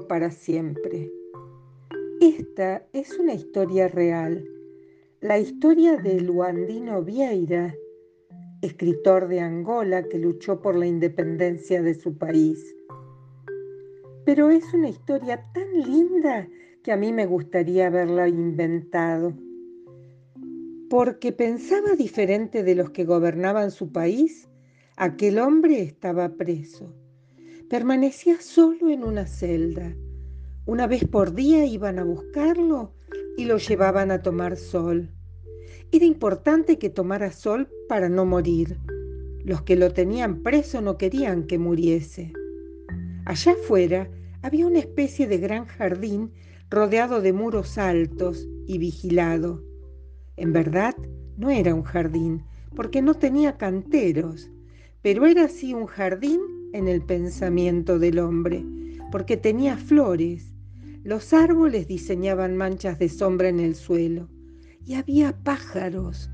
[0.00, 1.12] para siempre.
[2.20, 4.44] Esta es una historia real,
[5.20, 7.74] la historia de Luandino Vieira,
[8.62, 12.74] escritor de Angola que luchó por la independencia de su país.
[14.24, 16.48] Pero es una historia tan linda
[16.82, 19.34] que a mí me gustaría haberla inventado.
[20.88, 24.48] Porque pensaba diferente de los que gobernaban su país,
[24.96, 26.94] aquel hombre estaba preso.
[27.72, 29.96] Permanecía solo en una celda.
[30.66, 32.92] Una vez por día iban a buscarlo
[33.38, 35.10] y lo llevaban a tomar sol.
[35.90, 38.76] Era importante que tomara sol para no morir.
[39.42, 42.34] Los que lo tenían preso no querían que muriese.
[43.24, 44.10] Allá afuera
[44.42, 46.30] había una especie de gran jardín
[46.68, 49.64] rodeado de muros altos y vigilado.
[50.36, 50.94] En verdad,
[51.38, 52.44] no era un jardín,
[52.76, 54.50] porque no tenía canteros,
[55.00, 58.64] pero era así un jardín en el pensamiento del hombre,
[59.10, 60.52] porque tenía flores
[61.04, 64.28] los árboles diseñaban manchas de sombra en el suelo
[64.86, 66.30] y había pájaros.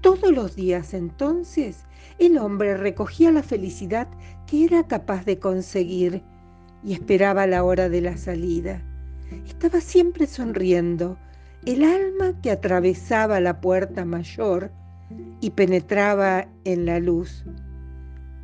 [0.00, 1.84] Todos los días entonces
[2.18, 4.08] el hombre recogía la felicidad
[4.48, 6.24] que era capaz de conseguir
[6.82, 8.82] y esperaba la hora de la salida.
[9.46, 11.16] Estaba siempre sonriendo,
[11.64, 14.72] el alma que atravesaba la puerta mayor
[15.40, 17.44] y penetraba en la luz.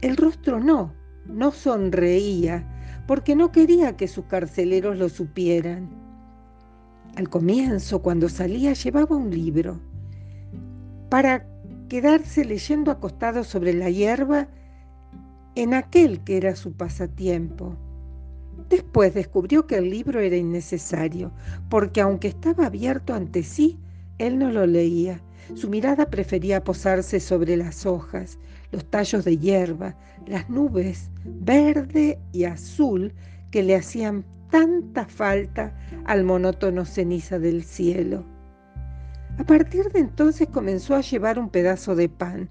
[0.04, 0.92] El rostro no,
[1.24, 2.62] no sonreía,
[3.06, 5.88] porque no quería que sus carceleros lo supieran.
[7.16, 9.80] Al comienzo, cuando salía, llevaba un libro
[11.08, 11.46] para
[11.88, 14.46] quedarse leyendo acostado sobre la hierba
[15.54, 17.74] en aquel que era su pasatiempo.
[18.68, 21.32] Después descubrió que el libro era innecesario,
[21.70, 23.78] porque aunque estaba abierto ante sí,
[24.18, 25.22] él no lo leía.
[25.54, 28.38] Su mirada prefería posarse sobre las hojas,
[28.74, 29.94] los tallos de hierba,
[30.26, 33.12] las nubes verde y azul
[33.52, 35.72] que le hacían tanta falta
[36.06, 38.24] al monótono ceniza del cielo.
[39.38, 42.50] A partir de entonces comenzó a llevar un pedazo de pan.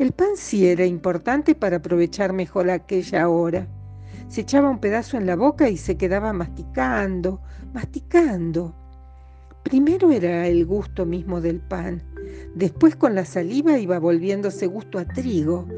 [0.00, 3.68] El pan sí era importante para aprovechar mejor aquella hora.
[4.28, 7.40] Se echaba un pedazo en la boca y se quedaba masticando,
[7.72, 8.74] masticando.
[9.62, 12.02] Primero era el gusto mismo del pan,
[12.56, 15.68] después con la saliva iba volviéndose gusto a trigo,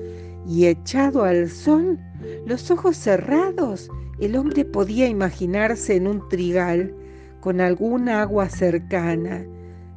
[0.47, 1.99] y echado al sol,
[2.47, 3.91] los ojos cerrados,
[4.21, 6.95] el hombre podía imaginarse en un trigal
[7.41, 9.45] con alguna agua cercana,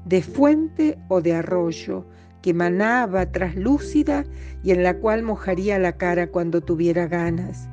[0.06, 2.06] de fuente o de arroyo,
[2.42, 4.26] que manaba traslúcida
[4.64, 7.70] y en la cual mojaría la cara cuando tuviera ganas.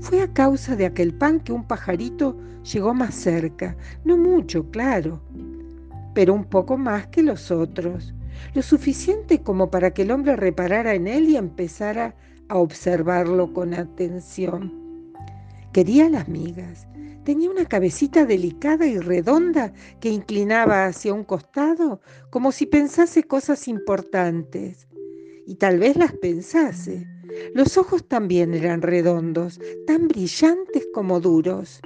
[0.00, 5.20] Fue a causa de aquel pan que un pajarito llegó más cerca, no mucho, claro,
[6.14, 8.14] pero un poco más que los otros,
[8.54, 12.14] lo suficiente como para que el hombre reparara en él y empezara
[12.48, 14.72] a observarlo con atención.
[15.72, 16.86] Quería las migas.
[17.24, 22.00] Tenía una cabecita delicada y redonda que inclinaba hacia un costado
[22.30, 24.88] como si pensase cosas importantes.
[25.46, 27.06] Y tal vez las pensase
[27.54, 31.80] los ojos también eran redondos, tan brillantes como duros.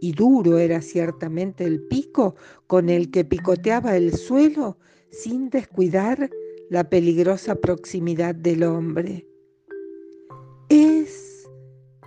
[0.00, 2.36] Y duro era ciertamente el pico
[2.66, 4.78] con el que picoteaba el suelo
[5.10, 6.30] sin descuidar
[6.70, 9.26] la peligrosa proximidad del hombre.
[10.68, 11.48] Es,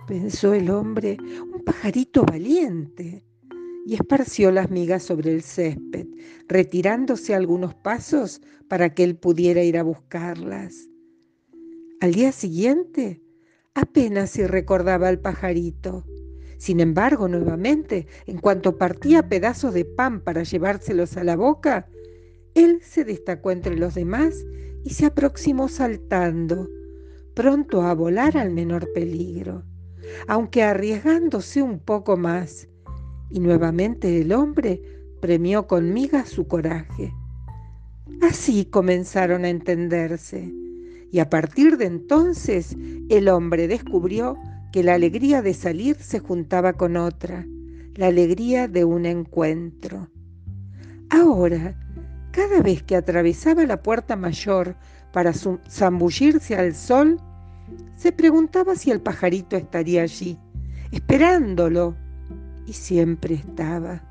[0.06, 1.16] pensó el hombre,
[1.52, 3.24] un pajarito valiente,
[3.84, 6.06] y esparció las migas sobre el césped,
[6.48, 10.88] retirándose algunos pasos para que él pudiera ir a buscarlas.
[12.00, 13.20] Al día siguiente,
[13.74, 16.04] apenas si recordaba al pajarito.
[16.62, 21.88] Sin embargo, nuevamente, en cuanto partía pedazos de pan para llevárselos a la boca,
[22.54, 24.46] él se destacó entre los demás
[24.84, 26.68] y se aproximó saltando,
[27.34, 29.64] pronto a volar al menor peligro,
[30.28, 32.68] aunque arriesgándose un poco más.
[33.28, 34.80] Y nuevamente el hombre
[35.20, 37.12] premió con migas su coraje.
[38.20, 40.54] Así comenzaron a entenderse
[41.10, 42.76] y a partir de entonces
[43.08, 44.36] el hombre descubrió
[44.72, 47.46] que la alegría de salir se juntaba con otra,
[47.94, 50.08] la alegría de un encuentro.
[51.10, 51.78] Ahora,
[52.30, 54.74] cada vez que atravesaba la puerta mayor
[55.12, 57.20] para zambullirse al sol,
[57.96, 60.38] se preguntaba si el pajarito estaría allí,
[60.90, 61.94] esperándolo,
[62.66, 64.02] y siempre estaba.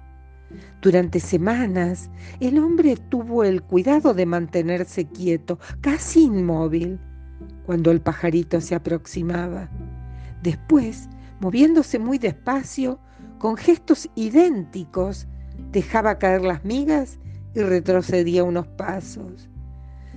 [0.81, 2.09] Durante semanas
[2.39, 6.99] el hombre tuvo el cuidado de mantenerse quieto, casi inmóvil,
[7.65, 9.69] cuando el pajarito se aproximaba.
[10.41, 11.09] Después,
[11.39, 12.99] moviéndose muy despacio,
[13.37, 15.27] con gestos idénticos,
[15.71, 17.19] dejaba caer las migas
[17.53, 19.49] y retrocedía unos pasos,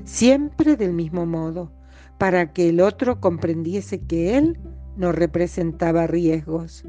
[0.05, 1.73] siempre del mismo modo,
[2.19, 4.59] para que el otro comprendiese que él
[4.97, 6.85] no representaba riesgos.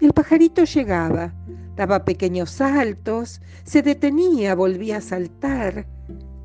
[0.00, 1.34] El pajarito llegaba,
[1.76, 5.86] daba pequeños saltos, se detenía, volvía a saltar,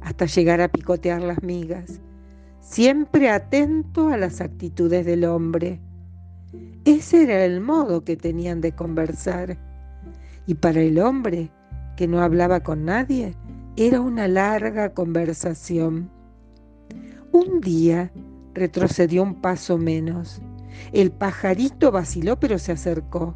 [0.01, 2.01] hasta llegar a picotear las migas,
[2.59, 5.79] siempre atento a las actitudes del hombre.
[6.85, 9.57] Ese era el modo que tenían de conversar.
[10.45, 11.49] Y para el hombre,
[11.97, 13.33] que no hablaba con nadie,
[13.75, 16.11] era una larga conversación.
[17.31, 18.11] Un día
[18.53, 20.43] retrocedió un paso menos.
[20.93, 23.35] El pajarito vaciló pero se acercó.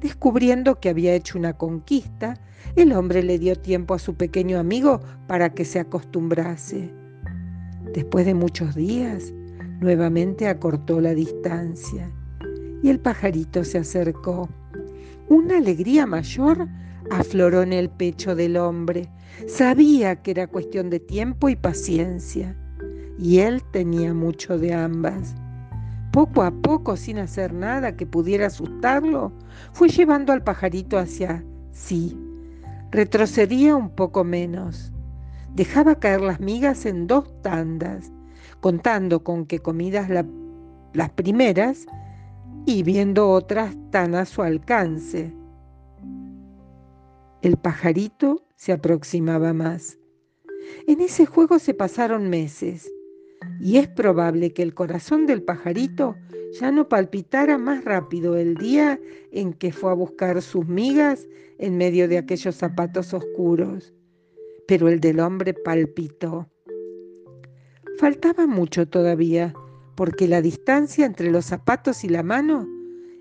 [0.00, 2.34] Descubriendo que había hecho una conquista,
[2.76, 6.92] el hombre le dio tiempo a su pequeño amigo para que se acostumbrase.
[7.92, 9.32] Después de muchos días,
[9.80, 12.12] nuevamente acortó la distancia
[12.82, 14.48] y el pajarito se acercó.
[15.28, 16.68] Una alegría mayor
[17.10, 19.08] afloró en el pecho del hombre.
[19.46, 22.56] Sabía que era cuestión de tiempo y paciencia,
[23.18, 25.34] y él tenía mucho de ambas.
[26.12, 29.32] Poco a poco, sin hacer nada que pudiera asustarlo,
[29.72, 32.18] fue llevando al pajarito hacia sí.
[32.90, 34.92] Retrocedía un poco menos.
[35.54, 38.10] Dejaba caer las migas en dos tandas,
[38.60, 41.86] contando con que comidas las primeras
[42.68, 45.32] y viendo otras tan a su alcance.
[47.40, 49.98] El pajarito se aproximaba más.
[50.86, 52.92] En ese juego se pasaron meses
[53.58, 56.14] y es probable que el corazón del pajarito
[56.60, 59.00] ya no palpitara más rápido el día
[59.32, 61.26] en que fue a buscar sus migas
[61.56, 63.94] en medio de aquellos zapatos oscuros,
[64.66, 66.50] pero el del hombre palpitó.
[67.98, 69.54] Faltaba mucho todavía,
[69.98, 72.68] porque la distancia entre los zapatos y la mano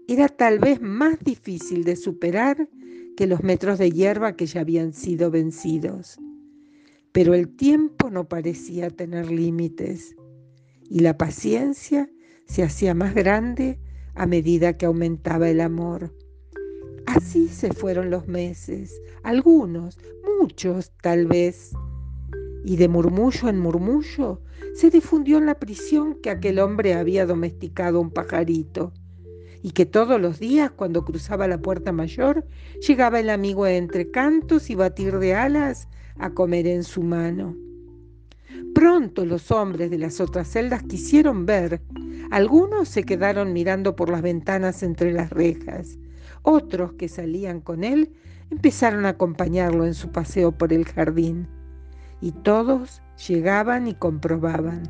[0.08, 2.70] era tal vez más difícil de superar
[3.18, 6.20] que los metros de hierba que ya habían sido vencidos.
[7.14, 10.16] Pero el tiempo no parecía tener límites
[10.88, 12.12] y la paciencia
[12.46, 13.80] se hacía más grande
[14.14, 16.16] a medida que aumentaba el amor.
[17.08, 18.94] Así se fueron los meses,
[19.24, 19.98] algunos,
[20.40, 21.72] muchos tal vez,
[22.64, 24.42] y de murmullo en murmullo
[24.76, 28.94] se difundió en la prisión que aquel hombre había domesticado un pajarito
[29.62, 32.46] y que todos los días cuando cruzaba la puerta mayor
[32.88, 35.88] llegaba el amigo entre cantos y batir de alas
[36.18, 37.56] a comer en su mano.
[38.74, 41.82] Pronto los hombres de las otras celdas quisieron ver.
[42.30, 45.98] Algunos se quedaron mirando por las ventanas entre las rejas.
[46.44, 48.14] Otros que salían con él
[48.52, 51.48] empezaron a acompañarlo en su paseo por el jardín.
[52.22, 54.84] Y todos llegaban y comprobaban.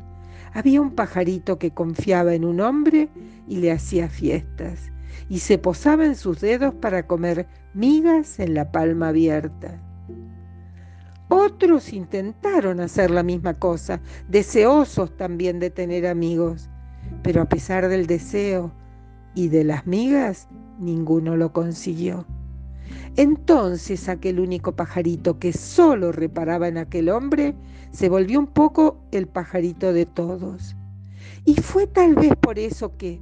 [0.54, 3.08] Había un pajarito que confiaba en un hombre
[3.46, 4.90] y le hacía fiestas,
[5.28, 9.80] y se posaba en sus dedos para comer migas en la palma abierta.
[11.28, 16.70] Otros intentaron hacer la misma cosa, deseosos también de tener amigos,
[17.22, 18.72] pero a pesar del deseo
[19.34, 20.48] y de las migas,
[20.78, 22.24] ninguno lo consiguió.
[23.16, 27.54] Entonces aquel único pajarito que solo reparaba en aquel hombre
[27.90, 30.76] se volvió un poco el pajarito de todos.
[31.44, 33.20] Y fue tal vez por eso que,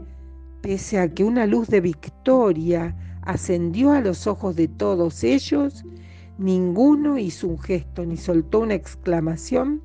[0.61, 5.85] pese a que una luz de victoria ascendió a los ojos de todos ellos,
[6.39, 9.83] ninguno hizo un gesto ni soltó una exclamación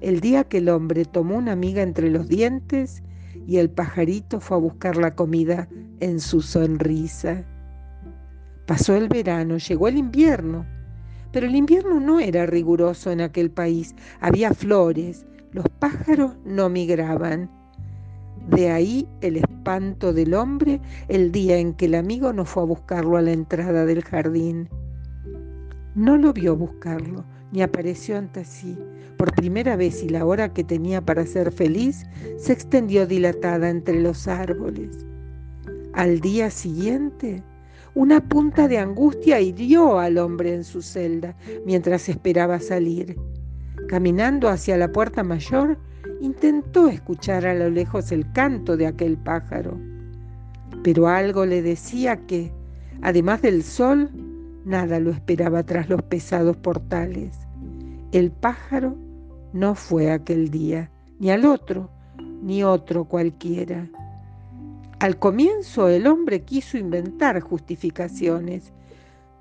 [0.00, 3.02] el día que el hombre tomó una miga entre los dientes
[3.46, 5.68] y el pajarito fue a buscar la comida
[6.00, 7.44] en su sonrisa.
[8.70, 10.64] Pasó el verano, llegó el invierno,
[11.32, 13.96] pero el invierno no era riguroso en aquel país.
[14.20, 17.50] Había flores, los pájaros no migraban.
[18.48, 22.66] De ahí el espanto del hombre el día en que el amigo no fue a
[22.66, 24.68] buscarlo a la entrada del jardín.
[25.96, 28.78] No lo vio buscarlo, ni apareció ante sí.
[29.16, 32.06] Por primera vez y la hora que tenía para ser feliz
[32.38, 34.96] se extendió dilatada entre los árboles.
[35.92, 37.42] Al día siguiente
[37.94, 43.16] una punta de angustia hirió al hombre en su celda mientras esperaba salir.
[43.88, 45.78] Caminando hacia la puerta mayor,
[46.20, 49.78] intentó escuchar a lo lejos el canto de aquel pájaro.
[50.84, 52.52] Pero algo le decía que,
[53.02, 54.10] además del sol,
[54.64, 57.36] nada lo esperaba tras los pesados portales.
[58.12, 58.96] El pájaro
[59.52, 61.90] no fue aquel día, ni al otro,
[62.42, 63.88] ni otro cualquiera.
[65.00, 68.74] Al comienzo el hombre quiso inventar justificaciones.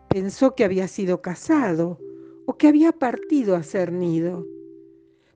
[0.08, 2.00] Pensó que había sido casado
[2.46, 4.48] o que había partido a hacer nido.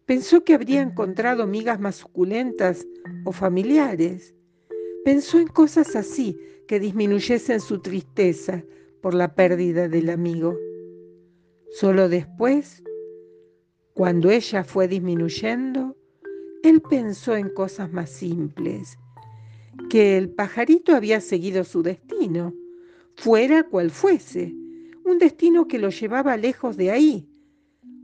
[0.05, 2.87] Pensó que habría encontrado migas más suculentas
[3.25, 4.33] o familiares.
[5.03, 6.39] Pensó en cosas así
[6.69, 8.63] que disminuyesen su tristeza
[9.01, 10.57] por la pérdida del amigo.
[11.71, 12.81] Solo después,
[13.93, 15.97] cuando ella fue disminuyendo,
[16.63, 18.97] él pensó en cosas más simples
[19.89, 22.53] que el pajarito había seguido su destino,
[23.15, 24.53] fuera cual fuese,
[25.05, 27.27] un destino que lo llevaba lejos de ahí,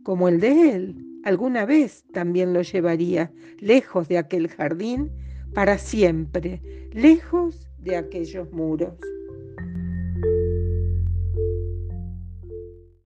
[0.04, 5.12] como el de él alguna vez también lo llevaría lejos de aquel jardín,
[5.54, 6.62] para siempre,
[6.94, 8.94] lejos de aquellos muros.